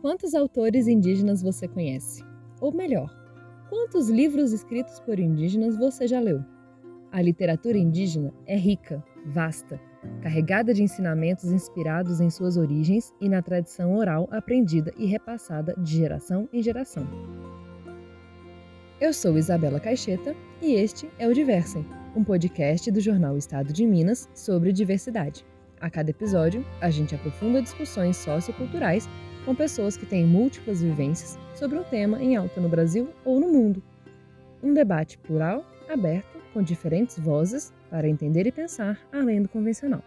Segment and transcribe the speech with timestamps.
[0.00, 2.24] Quantos autores indígenas você conhece?
[2.58, 3.14] Ou melhor,
[3.68, 6.42] quantos livros escritos por indígenas você já leu?
[7.12, 9.78] A literatura indígena é rica, vasta,
[10.22, 15.98] carregada de ensinamentos inspirados em suas origens e na tradição oral aprendida e repassada de
[15.98, 17.06] geração em geração.
[18.98, 21.84] Eu sou Isabela Caixeta e este é o Diversem,
[22.16, 25.44] um podcast do jornal Estado de Minas sobre diversidade.
[25.78, 29.06] A cada episódio, a gente aprofunda discussões socioculturais
[29.44, 33.48] com pessoas que têm múltiplas vivências sobre um tema em alta no Brasil ou no
[33.48, 33.82] mundo.
[34.62, 40.02] Um debate plural, aberto, com diferentes vozes para entender e pensar além do convencional.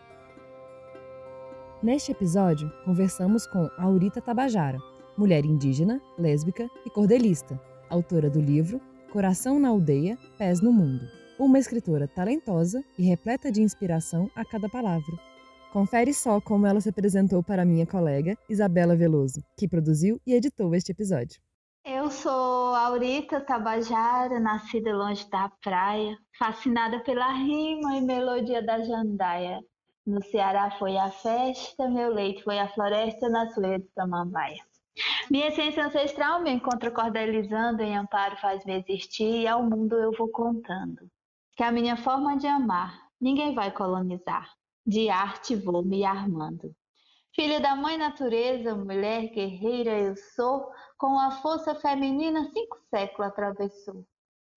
[1.81, 4.79] Neste episódio, conversamos com Aurita Tabajara,
[5.17, 7.59] mulher indígena, lésbica e cordelista,
[7.89, 8.79] autora do livro
[9.11, 11.05] Coração na Aldeia, Pés no Mundo.
[11.37, 15.32] Uma escritora talentosa e repleta de inspiração a cada palavra.
[15.73, 20.76] Confere só como ela se apresentou para minha colega Isabela Veloso, que produziu e editou
[20.76, 21.41] este episódio.
[21.84, 29.60] Eu sou Aurita Tabajara, nascida longe da praia, fascinada pela rima e melodia da jandaia.
[30.05, 34.63] No Ceará foi a festa, meu leite foi a floresta, na Suíça Samambaia.
[35.32, 40.30] Minha essência ancestral me encontra cordelizando, em amparo faz-me existir, e ao mundo eu vou
[40.30, 41.10] contando.
[41.58, 44.48] Que a minha forma de amar ninguém vai colonizar
[44.85, 46.76] de arte vou me armando.
[47.35, 54.05] Filha da mãe natureza, mulher guerreira eu sou, com a força feminina cinco séculos atravessou.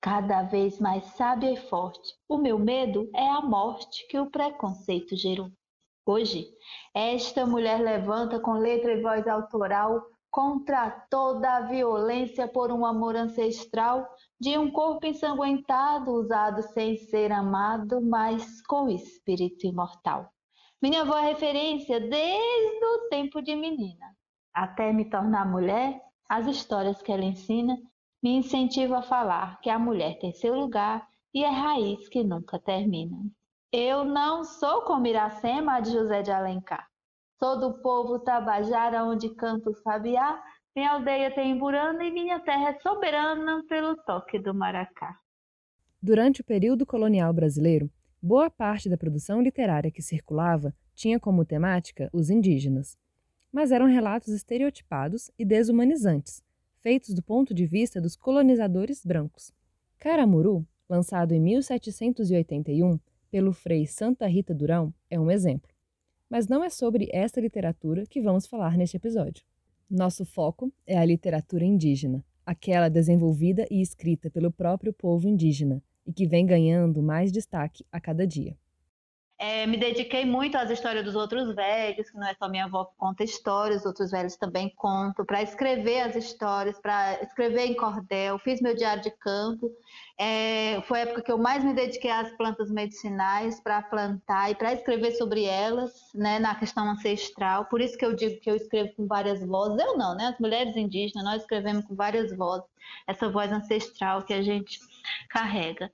[0.01, 5.17] Cada vez mais sábia e forte, o meu medo é a morte que o preconceito
[5.17, 5.51] gerou.
[6.05, 6.47] Hoje,
[6.95, 10.05] esta mulher levanta com letra e voz autoral
[10.37, 14.07] contra toda a violência por um amor ancestral
[14.39, 20.31] de um corpo ensanguentado, usado sem ser amado, mas com espírito imortal.
[20.83, 24.15] Minha avó é referência desde o tempo de menina.
[24.53, 27.75] Até me tornar mulher, as histórias que ela ensina
[28.23, 32.59] me incentivam a falar que a mulher tem seu lugar e é raiz que nunca
[32.59, 33.17] termina.
[33.73, 36.87] Eu não sou como Iracema de José de Alencar.
[37.39, 40.43] Sou do povo Tabajara, onde canta o sabiá,
[40.75, 45.19] minha aldeia tem burana e minha terra é soberana pelo toque do maracá.
[46.01, 47.91] Durante o período colonial brasileiro,
[48.23, 52.97] boa parte da produção literária que circulava tinha como temática os indígenas.
[53.53, 56.43] Mas eram relatos estereotipados e desumanizantes,
[56.79, 59.53] feitos do ponto de vista dos colonizadores brancos.
[59.99, 62.99] Caramuru, lançado em 1781
[63.31, 65.76] pelo frei Santa Rita Durão, é um exemplo.
[66.29, 69.45] Mas não é sobre essa literatura que vamos falar neste episódio.
[69.89, 76.13] Nosso foco é a literatura indígena, aquela desenvolvida e escrita pelo próprio povo indígena e
[76.13, 78.57] que vem ganhando mais destaque a cada dia.
[79.39, 82.87] É, me dediquei muito às histórias dos outros velhos, que não é só minha avó
[82.87, 88.39] que conta histórias, outros velhos também contam, para escrever as histórias, para escrever em cordel,
[88.39, 89.71] fiz meu diário de campo.
[90.19, 94.55] É, foi a época que eu mais me dediquei às plantas medicinais, para plantar e
[94.55, 97.67] para escrever sobre elas, né, na questão ancestral.
[97.67, 99.79] Por isso que eu digo que eu escrevo com várias vozes.
[99.79, 100.29] Eu não, né?
[100.29, 102.67] As mulheres indígenas, nós escrevemos com várias vozes,
[103.07, 104.81] essa voz ancestral que a gente
[105.29, 105.93] carrega.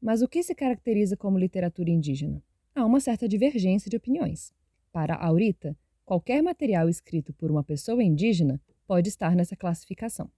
[0.00, 2.42] Mas o que se caracteriza como literatura indígena?
[2.80, 4.52] Há uma certa divergência de opiniões.
[4.90, 10.30] Para Aurita, qualquer material escrito por uma pessoa indígena pode estar nessa classificação.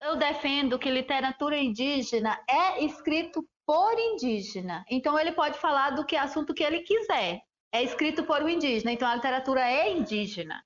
[0.00, 4.84] Eu defendo que literatura indígena é escrito por indígena.
[4.90, 7.40] Então ele pode falar do que assunto que ele quiser.
[7.72, 10.62] É escrito por um indígena, então a literatura é indígena.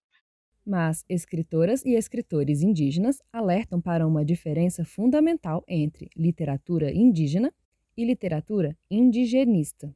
[0.64, 7.52] Mas escritoras e escritores indígenas alertam para uma diferença fundamental entre literatura indígena
[7.96, 9.94] e literatura indigenista.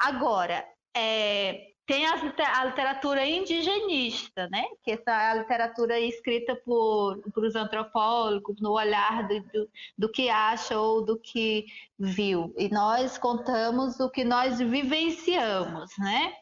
[0.00, 0.66] Agora,
[0.96, 4.64] é, tem a, literatura indigenista, né?
[4.82, 10.08] que essa é a literatura escrita por, por os antropólogos, no olhar do, do, do,
[10.08, 11.66] que acha ou do que
[11.98, 12.54] viu.
[12.56, 16.32] E nós contamos o que nós vivenciamos, né?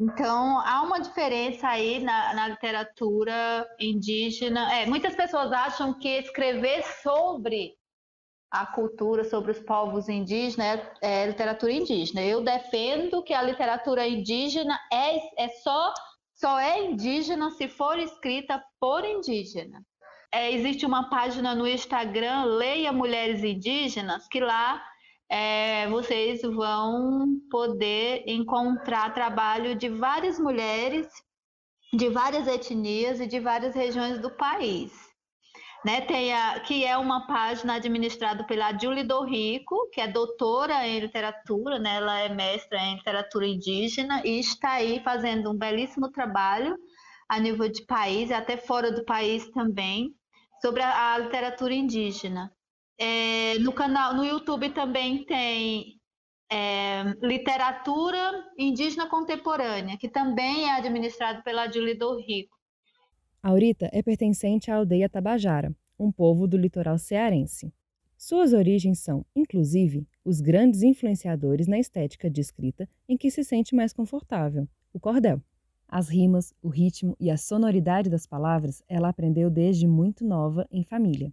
[0.00, 4.74] Então, há uma diferença aí na, na literatura indígena.
[4.74, 7.76] É, muitas pessoas acham que escrever sobre
[8.54, 12.22] a cultura sobre os povos indígenas é, é, literatura indígena.
[12.22, 15.92] Eu defendo que a literatura indígena é, é só,
[16.36, 19.84] só é indígena se for escrita por indígena.
[20.30, 24.80] É, existe uma página no Instagram, Leia Mulheres Indígenas, que lá
[25.28, 31.08] é, vocês vão poder encontrar trabalho de várias mulheres,
[31.92, 35.03] de várias etnias e de várias regiões do país
[35.84, 41.00] né, tem a, que é uma página administrada pela Julie Dorrico, que é doutora em
[41.00, 46.76] literatura, né, ela é mestra em literatura indígena e está aí fazendo um belíssimo trabalho
[47.28, 50.14] a nível de país, até fora do país também,
[50.62, 52.50] sobre a, a literatura indígena.
[52.98, 56.00] É, no canal, no YouTube também tem
[56.50, 62.56] é, literatura indígena contemporânea, que também é administrado pela Julie do Rico.
[63.46, 67.70] Aurita é pertencente à aldeia Tabajara, um povo do litoral cearense.
[68.16, 73.74] Suas origens são, inclusive, os grandes influenciadores na estética de escrita em que se sente
[73.74, 75.42] mais confortável, o cordel.
[75.86, 80.82] As rimas, o ritmo e a sonoridade das palavras ela aprendeu desde muito nova em
[80.82, 81.30] família.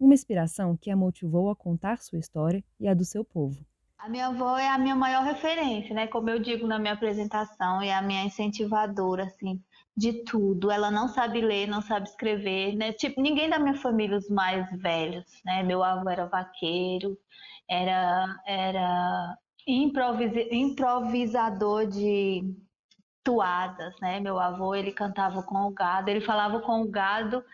[0.00, 3.64] Uma inspiração que a motivou a contar sua história e a do seu povo.
[3.96, 6.08] A minha avó é a minha maior referência, né?
[6.08, 9.62] Como eu digo na minha apresentação, é a minha incentivadora, assim,
[9.96, 10.70] de tudo.
[10.70, 12.92] Ela não sabe ler, não sabe escrever, né?
[12.92, 15.62] Tipo, ninguém da minha família, os mais velhos, né?
[15.62, 17.18] Meu avô era vaqueiro,
[17.68, 19.36] era, era
[19.66, 22.54] improvisador de
[23.24, 24.20] toadas, né?
[24.20, 27.44] Meu avô, ele cantava com o gado, ele falava com o gado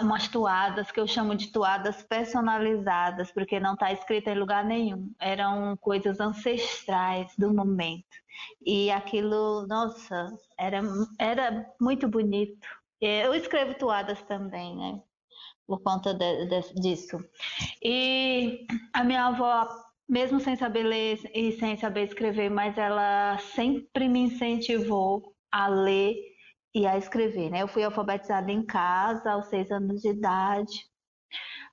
[0.00, 5.12] umas toadas que eu chamo de toadas personalizadas, porque não está escrita em lugar nenhum.
[5.20, 8.16] Eram coisas ancestrais do momento.
[8.64, 10.28] E aquilo, nossa,
[10.58, 10.82] era,
[11.18, 12.66] era muito bonito.
[13.00, 15.00] Eu escrevo toadas também, né?
[15.66, 17.18] Por conta de, de, disso.
[17.82, 19.68] E a minha avó,
[20.08, 26.14] mesmo sem saber ler e sem saber escrever, mas ela sempre me incentivou a ler
[26.76, 27.62] e a escrever, né?
[27.62, 30.84] Eu fui alfabetizada em casa aos seis anos de idade,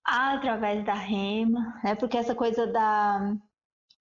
[0.02, 1.94] através da rima, né?
[1.94, 3.36] Porque essa coisa da,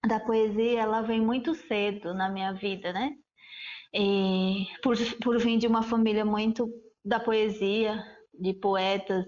[0.07, 3.11] da poesia, ela vem muito cedo na minha vida, né?
[3.93, 6.69] E por, por vir de uma família muito
[7.03, 8.01] da poesia,
[8.33, 9.25] de poetas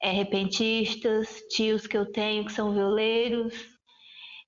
[0.00, 3.54] é, repentistas, tios que eu tenho que são violeiros,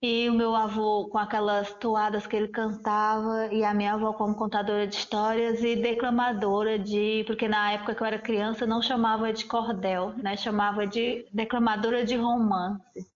[0.04, 4.34] e o meu avô com aquelas toadas que ele cantava, e a minha avó como
[4.34, 7.24] contadora de histórias e declamadora de.
[7.26, 10.36] Porque na época que eu era criança não chamava de cordel, né?
[10.36, 13.10] chamava de declamadora de romance.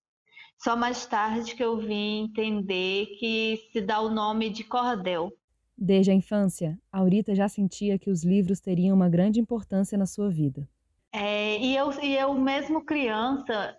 [0.57, 5.31] Só mais tarde que eu vim entender que se dá o nome de cordel.
[5.77, 10.31] Desde a infância, Aurita já sentia que os livros teriam uma grande importância na sua
[10.31, 10.67] vida.
[11.13, 13.77] É, e, eu, e eu, mesmo criança,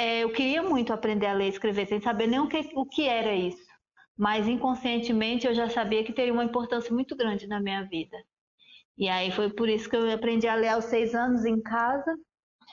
[0.00, 2.86] é, eu queria muito aprender a ler e escrever, sem saber nem o que, o
[2.86, 3.70] que era isso.
[4.16, 8.16] Mas inconscientemente eu já sabia que teria uma importância muito grande na minha vida.
[8.96, 12.14] E aí foi por isso que eu aprendi a ler aos seis anos em casa.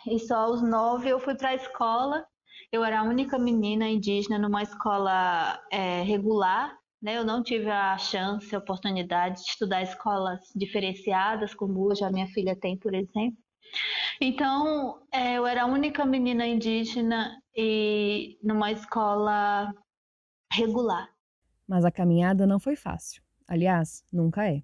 [0.10, 2.26] E só aos nove eu fui para a escola.
[2.72, 6.78] Eu era a única menina indígena numa escola é, regular.
[7.02, 7.18] Né?
[7.18, 12.28] Eu não tive a chance, a oportunidade de estudar escolas diferenciadas, como hoje a minha
[12.28, 13.38] filha tem, por exemplo.
[14.20, 19.72] Então, é, eu era a única menina indígena e numa escola
[20.52, 21.10] regular.
[21.68, 23.22] Mas a caminhada não foi fácil.
[23.48, 24.64] Aliás, nunca é.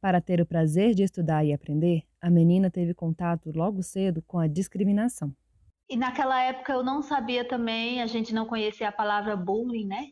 [0.00, 4.38] Para ter o prazer de estudar e aprender, a menina teve contato logo cedo com
[4.38, 5.34] a discriminação.
[5.88, 10.08] E naquela época eu não sabia também, a gente não conhecia a palavra bullying, né?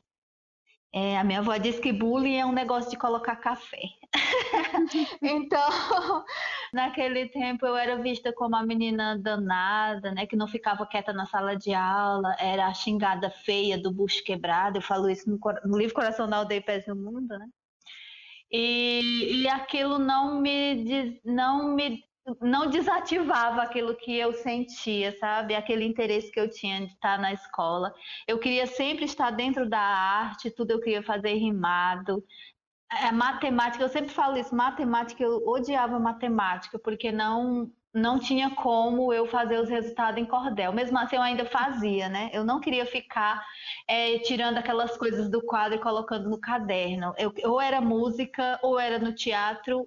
[0.94, 3.80] É, a minha avó disse que bullying é um negócio de colocar café.
[5.22, 5.70] então,
[6.70, 11.24] naquele tempo eu era vista como a menina danada, né, que não ficava quieta na
[11.24, 14.76] sala de aula, era a xingada feia do bucho quebrado.
[14.78, 17.48] Eu falo isso no, no livro Coração da Aldeia e Pés no Mundo, né?
[18.50, 22.04] E, e aquilo não me, não me
[22.40, 25.54] não desativava aquilo que eu sentia, sabe?
[25.54, 27.92] Aquele interesse que eu tinha de estar na escola.
[28.26, 32.24] Eu queria sempre estar dentro da arte, tudo eu queria fazer rimado.
[32.90, 39.12] É, matemática, eu sempre falo isso, matemática, eu odiava matemática, porque não não tinha como
[39.12, 40.72] eu fazer os resultados em cordel.
[40.72, 42.30] Mesmo assim, eu ainda fazia, né?
[42.32, 43.44] Eu não queria ficar
[43.86, 47.12] é, tirando aquelas coisas do quadro e colocando no caderno.
[47.18, 49.86] Eu, ou era música, ou era no teatro,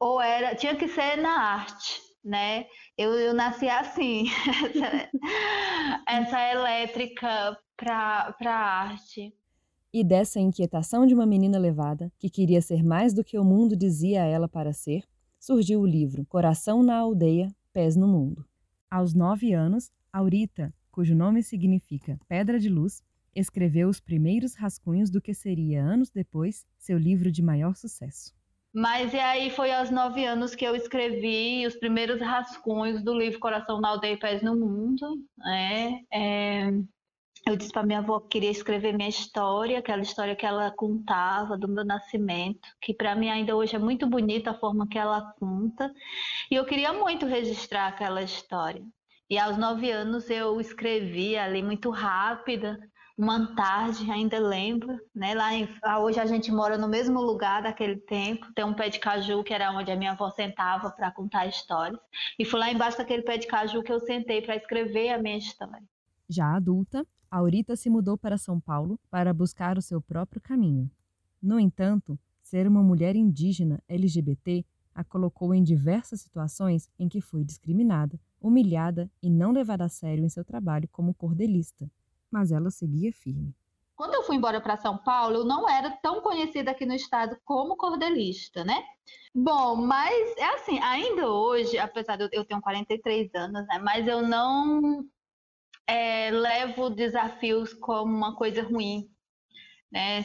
[0.00, 2.66] ou era tinha que ser na arte, né?
[2.96, 4.26] Eu, eu nasci assim,
[4.64, 5.10] essa,
[6.06, 9.32] essa elétrica para a arte.
[9.92, 13.76] E dessa inquietação de uma menina levada, que queria ser mais do que o mundo
[13.76, 15.04] dizia a ela para ser,
[15.38, 18.44] surgiu o livro Coração na Aldeia, Pés no Mundo.
[18.90, 23.02] Aos nove anos, Aurita, cujo nome significa Pedra de Luz,
[23.34, 28.37] escreveu os primeiros rascunhos do que seria, anos depois, seu livro de maior sucesso.
[28.72, 33.40] Mas e aí foi aos nove anos que eu escrevi os primeiros rascunhos do livro
[33.40, 35.16] Coração na Aldeia e Pés no Mundo.
[35.38, 36.00] Né?
[36.12, 36.70] É,
[37.46, 41.56] eu disse para minha avó que queria escrever minha história, aquela história que ela contava
[41.56, 45.32] do meu nascimento, que para mim ainda hoje é muito bonita a forma que ela
[45.40, 45.90] conta.
[46.50, 48.84] E eu queria muito registrar aquela história.
[49.30, 52.78] E aos nove anos eu escrevi ali muito rápida,
[53.18, 55.34] uma tarde, ainda lembro, né?
[55.34, 55.68] Lá em,
[56.02, 58.46] hoje a gente mora no mesmo lugar daquele tempo.
[58.54, 62.00] Tem um pé de caju que era onde a minha avó sentava para contar histórias.
[62.38, 65.36] E foi lá embaixo daquele pé de caju que eu sentei para escrever a minha
[65.36, 65.82] história.
[66.28, 70.88] Já adulta, Aurita se mudou para São Paulo para buscar o seu próprio caminho.
[71.42, 77.44] No entanto, ser uma mulher indígena LGBT a colocou em diversas situações em que foi
[77.44, 81.90] discriminada, humilhada e não levada a sério em seu trabalho como cordelista.
[82.30, 83.54] Mas ela seguia firme.
[83.98, 87.36] Quando eu fui embora para São Paulo, eu não era tão conhecida aqui no estado
[87.44, 88.80] como cordelista, né?
[89.34, 93.80] Bom, mas é assim, ainda hoje, apesar de eu ter 43 anos, né?
[93.80, 95.04] Mas eu não
[95.84, 99.10] é, levo desafios como uma coisa ruim.
[99.90, 100.22] Né?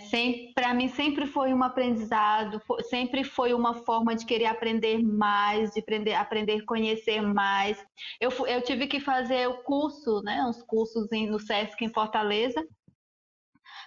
[0.53, 5.79] Para mim sempre foi um aprendizado, sempre foi uma forma de querer aprender mais, de
[5.79, 7.83] aprender, aprender a conhecer mais.
[8.19, 12.61] Eu, eu tive que fazer o curso, né, uns cursos no SESC em Fortaleza,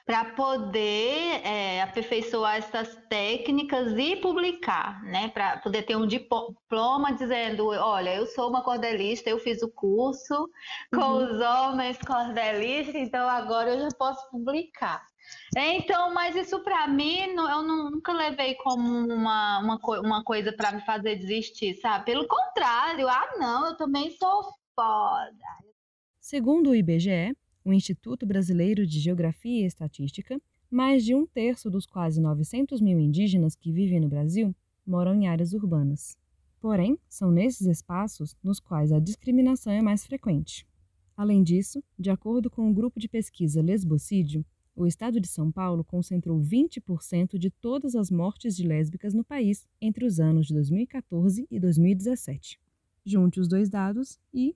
[0.07, 5.29] para poder é, aperfeiçoar essas técnicas e publicar, né?
[5.29, 10.49] Para poder ter um diploma dizendo, olha, eu sou uma cordelista, eu fiz o curso
[10.95, 11.25] com uhum.
[11.25, 15.05] os homens cordelistas, então agora eu já posso publicar.
[15.57, 20.81] Então, mas isso para mim, eu nunca levei como uma, uma, uma coisa para me
[20.83, 22.05] fazer desistir, sabe?
[22.07, 25.33] Pelo contrário, ah, não, eu também sou foda.
[26.21, 30.41] Segundo o IBGE, o Instituto Brasileiro de Geografia e Estatística,
[30.71, 34.55] mais de um terço dos quase 900 mil indígenas que vivem no Brasil
[34.87, 36.17] moram em áreas urbanas.
[36.61, 40.67] Porém, são nesses espaços nos quais a discriminação é mais frequente.
[41.17, 44.45] Além disso, de acordo com o grupo de pesquisa Lesbocídio,
[44.77, 49.67] o estado de São Paulo concentrou 20% de todas as mortes de lésbicas no país
[49.81, 52.61] entre os anos de 2014 e 2017.
[53.05, 54.55] Junte os dois dados e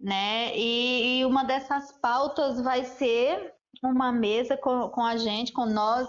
[0.00, 0.56] né?
[0.56, 6.08] E, e, uma dessas pautas vai ser uma mesa com, com a gente, com nós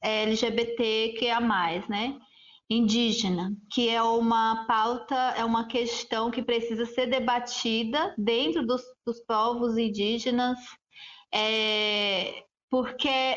[0.00, 1.40] é, LGBTQIA+,
[1.88, 2.16] né?
[2.70, 9.20] Indígena, que é uma pauta, é uma questão que precisa ser debatida dentro dos, dos
[9.20, 10.58] povos indígenas,
[11.32, 13.36] é, porque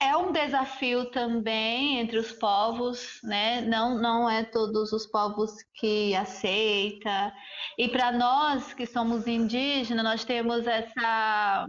[0.00, 3.60] é um desafio também entre os povos, né?
[3.60, 7.32] Não, não é todos os povos que aceita.
[7.78, 11.68] E para nós que somos indígenas, nós temos essa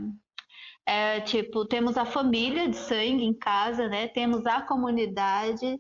[0.85, 4.07] é, tipo, temos a família de sangue em casa, né?
[4.07, 5.79] Temos a comunidade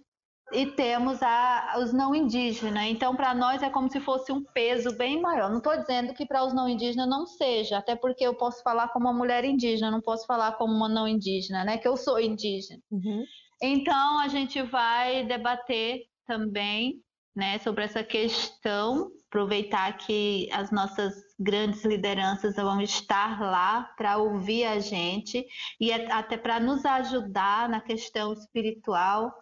[0.51, 2.83] e temos a, os não indígenas.
[2.85, 5.49] Então, para nós é como se fosse um peso bem maior.
[5.49, 8.89] Não estou dizendo que para os não indígenas não seja, até porque eu posso falar
[8.89, 11.77] como uma mulher indígena, não posso falar como uma não indígena, né?
[11.77, 12.79] Que eu sou indígena.
[12.91, 13.23] Uhum.
[13.61, 17.01] Então, a gente vai debater também,
[17.35, 19.09] né, sobre essa questão.
[19.27, 25.43] Aproveitar que as nossas grandes lideranças vão estar lá para ouvir a gente
[25.79, 29.33] e até para nos ajudar na questão espiritual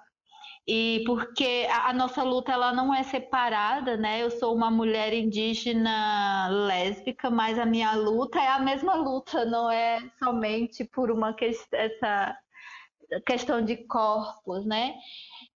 [0.67, 4.21] e porque a, nossa luta ela não é separada, né?
[4.21, 9.71] Eu sou uma mulher indígena lésbica, mas a minha luta é a mesma luta, não
[9.71, 12.37] é somente por uma que, essa
[13.25, 14.95] questão de corpos, né?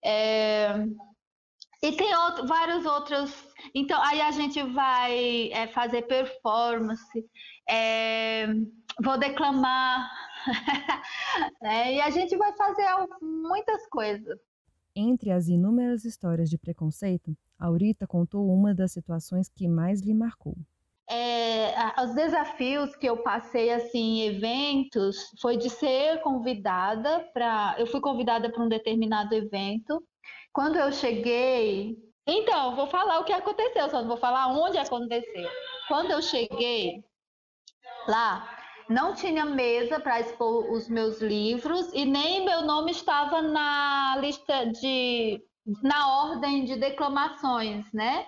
[0.03, 0.73] É...
[1.83, 3.47] E tem outro, vários outros.
[3.75, 7.23] Então, aí a gente vai é, fazer performance,
[7.69, 8.47] é,
[9.03, 10.09] vou declamar,
[11.61, 12.87] é, e a gente vai fazer
[13.21, 14.39] muitas coisas.
[14.95, 20.55] Entre as inúmeras histórias de preconceito, Aurita contou uma das situações que mais lhe marcou.
[21.09, 27.85] É, os desafios que eu passei assim em eventos foi de ser convidada para eu
[27.85, 30.03] fui convidada para um determinado evento
[30.51, 35.47] quando eu cheguei então vou falar o que aconteceu só não vou falar onde aconteceu
[35.87, 37.03] quando eu cheguei
[38.07, 38.54] lá
[38.89, 44.65] não tinha mesa para expor os meus livros e nem meu nome estava na lista
[44.67, 45.41] de
[45.81, 48.27] na ordem de declamações, né?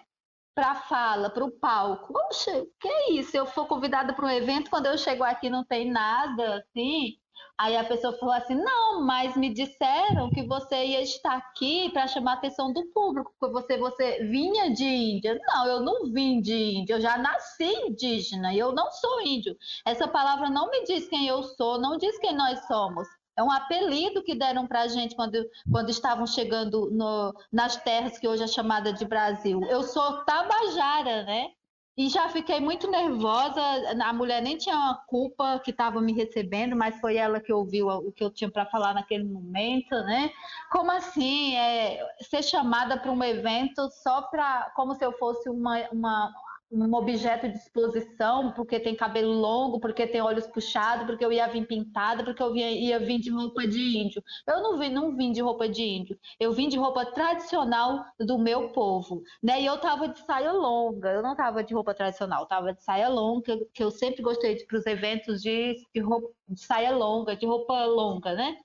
[0.56, 2.14] Para fala, para o palco.
[2.14, 3.38] Poxa, que é isso?
[3.38, 7.18] Eu for convidada para um evento, quando eu chego aqui não tem nada, assim.
[7.60, 12.08] Aí a pessoa falou assim: não, mas me disseram que você ia estar aqui para
[12.08, 15.40] chamar a atenção do público, porque você, você vinha de Índia.
[15.48, 19.58] Não, eu não vim de Índia, eu já nasci indígena e eu não sou índio.
[19.86, 23.08] Essa palavra não me diz quem eu sou, não diz quem nós somos.
[23.36, 25.38] É um apelido que deram para a gente quando,
[25.72, 29.62] quando estavam chegando no, nas terras que hoje é chamada de Brasil.
[29.70, 31.52] Eu sou tabajara, né?
[31.98, 33.60] E já fiquei muito nervosa.
[34.04, 37.88] A mulher nem tinha uma culpa que estava me recebendo, mas foi ela que ouviu
[37.88, 40.30] o que eu tinha para falar naquele momento, né?
[40.72, 41.56] Como assim?
[41.56, 44.72] É, ser chamada para um evento só para.
[44.75, 46.32] como se eu fosse uma, uma
[46.70, 51.48] um objeto de exposição, porque tem cabelo longo, porque tem olhos puxados, porque eu ia
[51.48, 54.22] vir pintada, porque eu ia, ia vir de roupa de índio.
[54.46, 58.38] Eu não vim, não vim de roupa de índio, eu vim de roupa tradicional do
[58.38, 59.62] meu povo, né?
[59.62, 62.84] E eu tava de saia longa, eu não tava de roupa tradicional, eu tava de
[62.84, 66.92] saia longa, que eu sempre gostei de para os eventos de, de, roupa, de saia
[66.92, 68.58] longa, de roupa longa, né?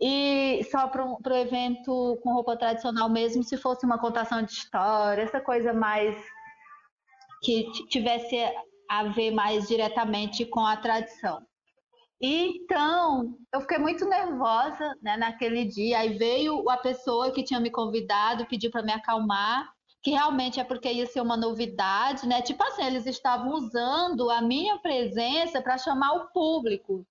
[0.00, 5.22] E só para o evento com roupa tradicional mesmo, se fosse uma contação de história,
[5.22, 6.16] essa coisa mais
[7.42, 8.36] que tivesse
[8.88, 11.42] a ver mais diretamente com a tradição.
[12.20, 15.98] Então, eu fiquei muito nervosa né, naquele dia.
[15.98, 19.68] Aí veio a pessoa que tinha me convidado, pediu para me acalmar,
[20.00, 22.40] que realmente é porque ia ser uma novidade, né?
[22.40, 27.04] Tipo assim, eles estavam usando a minha presença para chamar o público.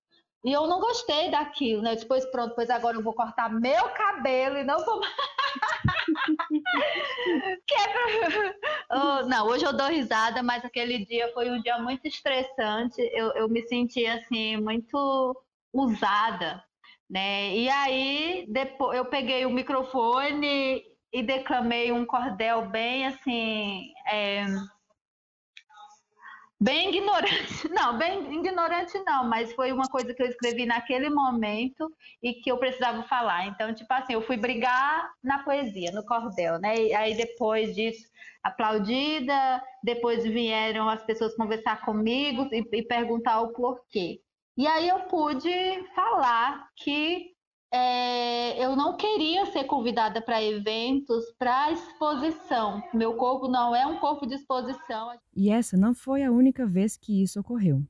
[0.44, 1.94] E eu não gostei daquilo, né?
[1.94, 5.00] Depois, pronto, pois agora eu vou cortar meu cabelo e não vou.
[7.66, 8.54] Quebra.
[8.90, 13.00] Oh, não, hoje eu dou risada, mas aquele dia foi um dia muito estressante.
[13.12, 15.34] Eu, eu me senti assim, muito
[15.72, 16.62] usada,
[17.08, 17.54] né?
[17.54, 23.92] E aí, depois eu peguei o microfone e declamei um cordel bem assim.
[24.06, 24.46] É
[26.62, 31.92] bem ignorante, não, bem ignorante não, mas foi uma coisa que eu escrevi naquele momento
[32.22, 33.46] e que eu precisava falar.
[33.48, 36.76] Então, tipo assim, eu fui brigar na poesia, no cordel, né?
[36.76, 38.06] E aí depois disso,
[38.42, 44.20] aplaudida, depois vieram as pessoas conversar comigo e, e perguntar o porquê.
[44.56, 45.50] E aí eu pude
[45.94, 47.31] falar que
[47.72, 52.82] é, eu não queria ser convidada para eventos, para exposição.
[52.92, 55.18] Meu corpo não é um corpo de exposição.
[55.34, 57.82] E essa não foi a única vez que isso ocorreu.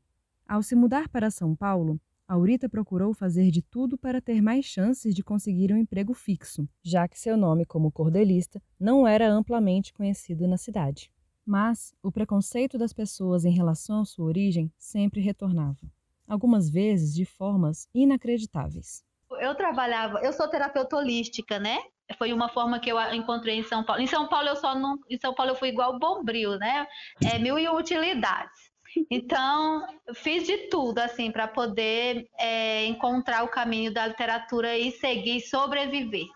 [0.47, 5.15] Ao se mudar para São Paulo, Aurita procurou fazer de tudo para ter mais chances
[5.15, 10.47] de conseguir um emprego fixo, já que seu nome como cordelista não era amplamente conhecido
[10.47, 11.11] na cidade.
[11.45, 15.91] Mas o preconceito das pessoas em relação à sua origem sempre retornava,
[16.29, 19.03] algumas vezes de formas inacreditáveis
[19.41, 21.79] eu trabalhava, eu sou terapeuta holística, né?
[22.19, 24.03] Foi uma forma que eu encontrei em São Paulo.
[24.03, 26.87] Em São Paulo eu só não, em São Paulo eu fui igual bombril, né?
[27.25, 28.73] É mil e utilidades.
[29.11, 35.41] Então, fiz de tudo, assim, para poder é, encontrar o caminho da literatura e seguir,
[35.41, 36.27] sobreviver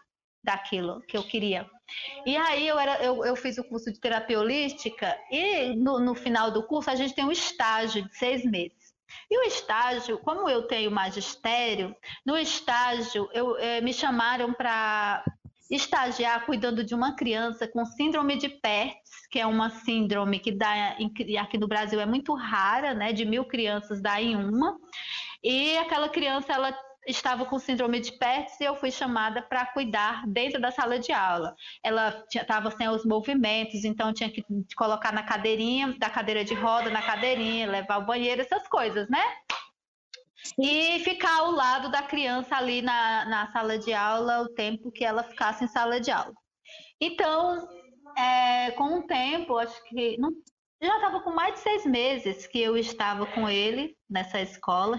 [0.43, 1.69] daquilo que eu queria.
[2.25, 6.15] E aí eu, era, eu, eu fiz o curso de terapia holística e no, no
[6.15, 8.86] final do curso a gente tem um estágio de seis meses.
[9.31, 15.25] E o estágio, como eu tenho magistério, no estágio eu, é, me chamaram para
[15.71, 20.97] estagiar cuidando de uma criança com síndrome de Pertz, que é uma síndrome que dá
[21.41, 23.13] aqui no Brasil é muito rara, né?
[23.13, 24.77] De mil crianças dá em uma.
[25.43, 26.73] E aquela criança ela
[27.07, 31.13] estava com síndrome de Pertz e eu fui chamada para cuidar dentro da sala de
[31.13, 31.55] aula.
[31.83, 34.45] Ela estava sem os movimentos, então tinha que
[34.77, 39.23] colocar na cadeirinha, da cadeira de roda na cadeirinha, levar ao banheiro, essas coisas, né?
[40.59, 45.05] E ficar ao lado da criança ali na, na sala de aula o tempo que
[45.05, 46.35] ela ficasse em sala de aula.
[47.01, 47.69] Então,
[48.17, 50.31] é, com o tempo, acho que não,
[50.81, 54.97] já estava com mais de seis meses que eu estava com ele nessa escola,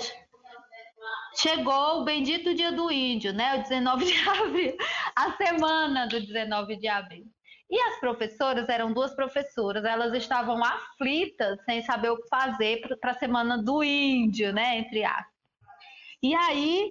[1.38, 3.56] chegou o bendito dia do índio, né?
[3.56, 4.78] O 19 de abril,
[5.16, 7.26] a semana do 19 de abril.
[7.70, 13.12] E as professoras, eram duas professoras, elas estavam aflitas, sem saber o que fazer para
[13.12, 14.80] a semana do índio, né?
[14.80, 15.34] Entre aspas.
[16.24, 16.90] E aí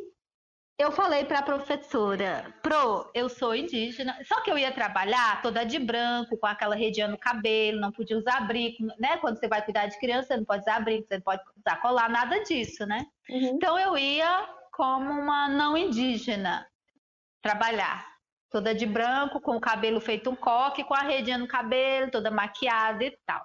[0.78, 5.64] eu falei para a professora, Pro, eu sou indígena, só que eu ia trabalhar toda
[5.64, 9.16] de branco, com aquela redinha no cabelo, não podia usar brinco, né?
[9.16, 11.80] Quando você vai cuidar de criança, você não pode usar brinco, você não pode usar
[11.80, 13.06] colar, nada disso, né?
[13.30, 13.56] Uhum.
[13.56, 16.66] Então eu ia como uma não indígena
[17.42, 18.06] trabalhar,
[18.50, 22.30] toda de branco, com o cabelo feito um coque, com a redinha no cabelo, toda
[22.30, 23.42] maquiada e tal.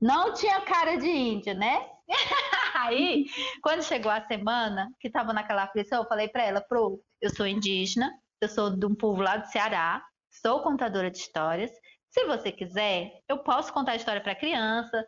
[0.00, 1.88] Não tinha cara de índia, né?
[2.74, 3.26] Aí,
[3.62, 7.46] quando chegou a semana, que estava naquela aflição, eu falei para ela, Pro, eu sou
[7.46, 8.10] indígena,
[8.40, 11.70] eu sou de um povo lá do Ceará, sou contadora de histórias.
[12.12, 15.04] Se você quiser, eu posso contar a história para criança,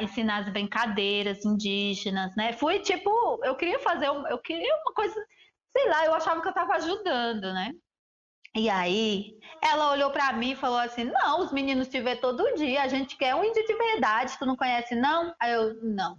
[0.00, 2.52] ensinar as brincadeiras indígenas, né?
[2.52, 3.10] Fui tipo,
[3.44, 5.14] eu queria fazer, um, eu queria uma coisa,
[5.76, 7.72] sei lá, eu achava que eu estava ajudando, né?
[8.54, 12.54] E aí, ela olhou para mim e falou assim: Não, os meninos te vê todo
[12.54, 15.34] dia, a gente quer um índio de verdade, tu não conhece, não?
[15.40, 16.18] Aí eu, não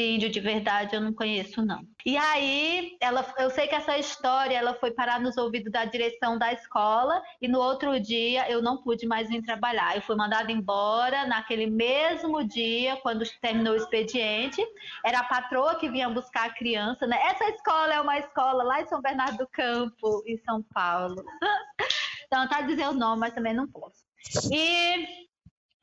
[0.00, 1.82] índio de verdade eu não conheço, não.
[2.04, 6.38] E aí, ela, eu sei que essa história ela foi parar nos ouvidos da direção
[6.38, 9.94] da escola e no outro dia eu não pude mais vir trabalhar.
[9.94, 14.64] Eu fui mandada embora naquele mesmo dia, quando terminou o expediente.
[15.04, 17.18] Era a patroa que vinha buscar a criança, né?
[17.24, 21.22] Essa escola é uma escola lá em São Bernardo do Campo, em São Paulo.
[22.26, 24.02] então, tá dizer o nome, mas também não posso.
[24.50, 25.28] E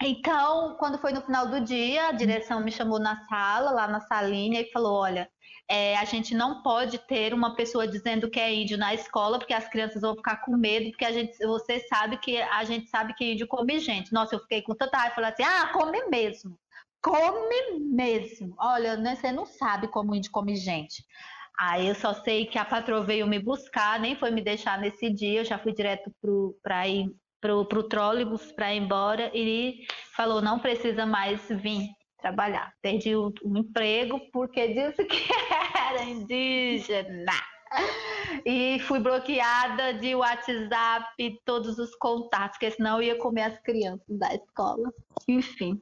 [0.01, 3.99] Então, quando foi no final do dia, a direção me chamou na sala, lá na
[3.99, 5.29] salinha, e falou: olha,
[5.67, 9.53] é, a gente não pode ter uma pessoa dizendo que é índio na escola, porque
[9.53, 13.13] as crianças vão ficar com medo, porque a gente, você sabe que a gente sabe
[13.13, 14.13] que índio come gente.
[14.13, 16.57] Nossa, eu fiquei com tanta raiva, falei assim: ah, come mesmo,
[17.01, 18.55] come mesmo.
[18.57, 21.03] Olha, né, você não sabe como índio come gente.
[21.59, 25.09] Aí eu só sei que a patroa veio me buscar, nem foi me deixar nesse
[25.09, 26.09] dia, eu já fui direto
[26.63, 31.87] para ir pro, pro trólebus para ir embora e falou não precisa mais vir
[32.21, 32.73] trabalhar.
[32.81, 35.17] Perdi o, emprego porque disse que
[35.89, 37.33] era indígena.
[38.45, 41.05] E fui bloqueada de WhatsApp,
[41.45, 44.91] todos os contatos, porque senão eu ia comer as crianças da escola.
[45.27, 45.79] Enfim.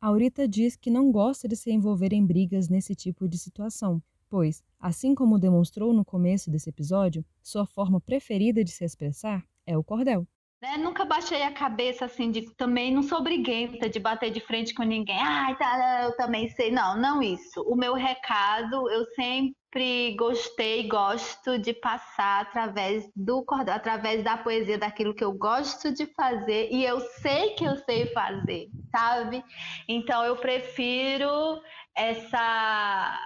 [0.00, 4.62] Aurita diz que não gosta de se envolver em brigas nesse tipo de situação, pois,
[4.78, 9.84] assim como demonstrou no começo desse episódio, sua forma preferida de se expressar é o
[9.84, 10.26] cordel.
[10.66, 10.76] Né?
[10.78, 14.82] Nunca baixei a cabeça assim de também não sou briguenta de bater de frente com
[14.82, 15.16] ninguém.
[15.16, 16.72] Ai, tá, eu também sei.
[16.72, 17.62] Não, não isso.
[17.62, 24.76] O meu recado eu sempre gostei gosto de passar através do cordel, através da poesia,
[24.76, 29.44] daquilo que eu gosto de fazer e eu sei que eu sei fazer, sabe?
[29.88, 31.62] Então eu prefiro
[31.96, 33.20] essa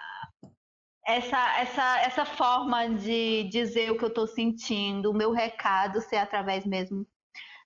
[1.07, 6.17] essa, essa, essa forma de dizer o que eu estou sentindo, o meu recado ser
[6.17, 7.07] através mesmo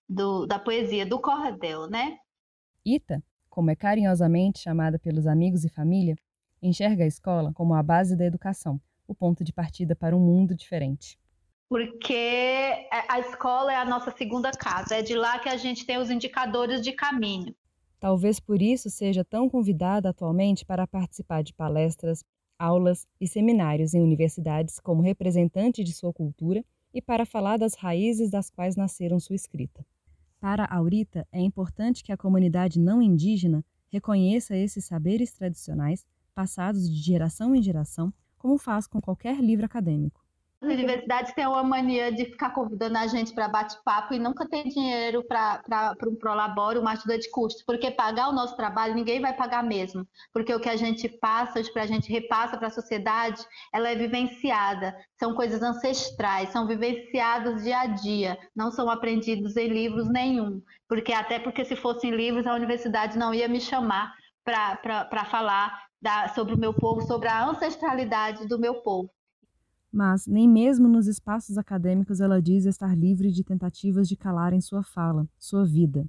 [0.08, 2.18] do, da poesia, do cordel, né?
[2.84, 6.16] Ita, como é carinhosamente chamada pelos amigos e família,
[6.62, 10.54] enxerga a escola como a base da educação, o ponto de partida para um mundo
[10.54, 11.18] diferente.
[11.68, 15.98] Porque a escola é a nossa segunda casa, é de lá que a gente tem
[15.98, 17.54] os indicadores de caminho.
[17.98, 22.22] Talvez por isso seja tão convidada atualmente para participar de palestras,
[22.58, 28.30] aulas e seminários em universidades como representante de sua cultura e para falar das raízes
[28.30, 29.84] das quais nasceram sua escrita.
[30.44, 36.04] Para Aurita, é importante que a comunidade não indígena reconheça esses saberes tradicionais,
[36.34, 40.22] passados de geração em geração, como faz com qualquer livro acadêmico.
[40.64, 44.66] As universidades têm uma mania de ficar convidando a gente para bate-papo e nunca tem
[44.66, 49.36] dinheiro para um prolabore, uma ajuda de custo, porque pagar o nosso trabalho ninguém vai
[49.36, 53.44] pagar mesmo, porque o que a gente passa, para a gente repassa para a sociedade,
[53.74, 59.68] ela é vivenciada, são coisas ancestrais, são vivenciadas dia a dia, não são aprendidos em
[59.68, 65.26] livros nenhum, porque até porque se fossem livros a universidade não ia me chamar para
[65.26, 69.10] falar da, sobre o meu povo, sobre a ancestralidade do meu povo
[69.94, 74.60] mas nem mesmo nos espaços acadêmicos ela diz estar livre de tentativas de calar em
[74.60, 76.04] sua fala, sua vida.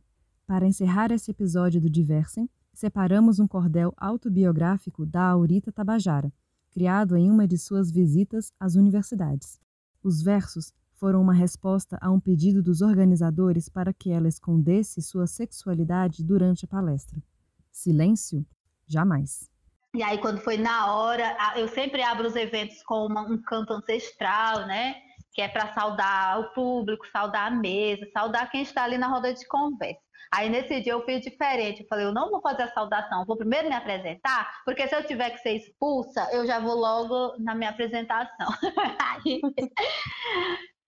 [0.47, 6.33] Para encerrar esse episódio do Diversem, separamos um cordel autobiográfico da Aurita Tabajara,
[6.71, 9.59] criado em uma de suas visitas às universidades.
[10.01, 15.27] Os versos foram uma resposta a um pedido dos organizadores para que ela escondesse sua
[15.27, 17.21] sexualidade durante a palestra.
[17.71, 18.43] Silêncio?
[18.87, 19.47] Jamais.
[19.95, 23.71] E aí, quando foi na hora, eu sempre abro os eventos com uma, um canto
[23.71, 24.97] ancestral, né?
[25.33, 29.33] Que é para saudar o público, saudar a mesa, saudar quem está ali na roda
[29.33, 30.01] de conversa.
[30.33, 31.81] Aí nesse dia eu fiz diferente.
[31.81, 35.07] Eu falei, eu não vou fazer a saudação, vou primeiro me apresentar, porque se eu
[35.07, 38.47] tiver que ser expulsa, eu já vou logo na minha apresentação.
[38.99, 39.41] aí,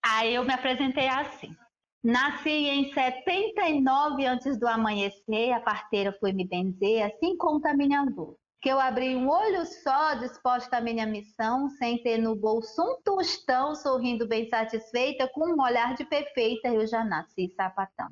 [0.04, 1.56] aí eu me apresentei assim.
[2.04, 8.36] Nasci em 79 antes do amanhecer, a parteira foi me benzer, assim conta minha avó
[8.62, 13.02] que eu abri um olho só disposta à minha missão, sem ter no bolso um
[13.04, 18.08] tostão, sorrindo bem satisfeita, com um olhar de perfeita, eu já nasci sapatão.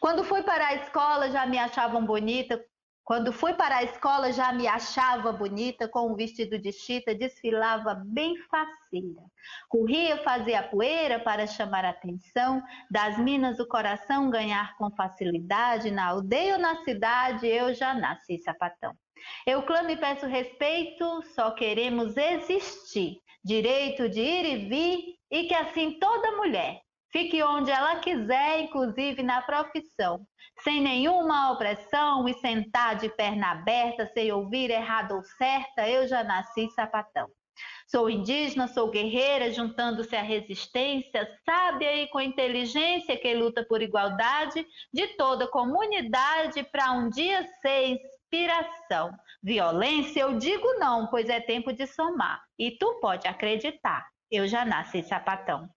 [0.00, 2.62] Quando fui para a escola, já me achavam bonita.
[3.04, 7.94] Quando fui para a escola, já me achava bonita, com um vestido de chita, desfilava
[7.94, 9.22] bem faceira.
[9.68, 15.90] Corria fazer a poeira para chamar a atenção, das minas do coração ganhar com facilidade,
[15.90, 18.96] na aldeia ou na cidade, eu já nasci sapatão.
[19.46, 25.54] Eu clamo e peço respeito, só queremos existir, direito de ir e vir, e que
[25.54, 26.80] assim toda mulher
[27.12, 30.26] fique onde ela quiser, inclusive na profissão,
[30.62, 36.24] sem nenhuma opressão e sentar de perna aberta, sem ouvir errado ou certa, eu já
[36.24, 37.28] nasci sapatão.
[37.86, 44.66] Sou indígena, sou guerreira, juntando-se à resistência, sábia e com inteligência que luta por igualdade
[44.92, 47.98] de toda comunidade para um dia ser
[48.32, 49.12] inspiração.
[49.42, 52.42] Violência, eu digo não, pois é tempo de somar.
[52.58, 55.68] E tu pode acreditar, eu já nasci sapatão.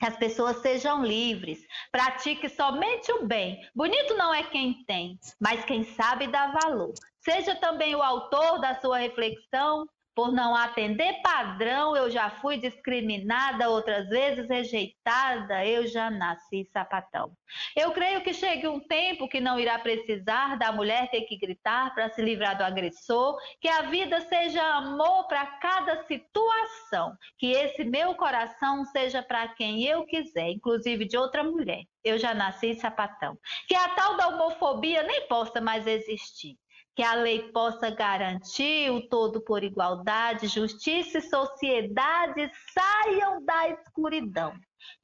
[0.00, 1.58] Que as pessoas sejam livres,
[1.90, 3.60] pratique somente o bem.
[3.74, 6.94] Bonito não é quem tem, mas quem sabe dá valor.
[7.20, 9.84] Seja também o autor da sua reflexão,
[10.18, 17.30] Por não atender padrão, eu já fui discriminada, outras vezes rejeitada, eu já nasci sapatão.
[17.76, 21.94] Eu creio que chegue um tempo que não irá precisar da mulher ter que gritar
[21.94, 27.84] para se livrar do agressor, que a vida seja amor para cada situação, que esse
[27.84, 31.84] meu coração seja para quem eu quiser, inclusive de outra mulher.
[32.02, 33.38] Eu já nasci sapatão.
[33.68, 36.56] Que a tal da homofobia nem possa mais existir
[36.98, 44.52] que a lei possa garantir o todo por igualdade, justiça e sociedade saiam da escuridão.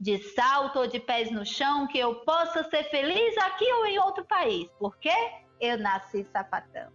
[0.01, 3.97] De salto ou de pés no chão, que eu possa ser feliz aqui ou em
[4.01, 5.13] outro país, porque
[5.61, 6.91] eu nasci sapatão.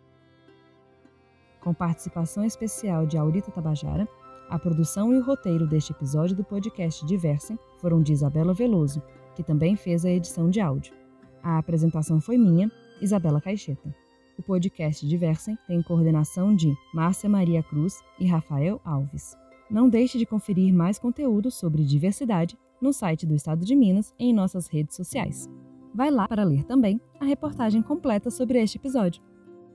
[1.61, 4.05] Com participação especial de Aurita Tabajara,
[4.49, 9.01] a produção e o roteiro deste episódio do podcast Diversem foram de Isabela Veloso,
[9.33, 10.93] que também fez a edição de áudio.
[11.41, 13.95] A apresentação foi minha, Isabela Caixeta.
[14.39, 19.35] O podcast Diversem tem coordenação de Márcia Maria Cruz e Rafael Alves.
[19.69, 24.27] Não deixe de conferir mais conteúdo sobre diversidade no site do Estado de Minas e
[24.27, 25.49] em nossas redes sociais.
[25.93, 29.21] Vai lá para ler também a reportagem completa sobre este episódio.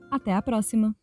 [0.09, 0.95] Até a próxima!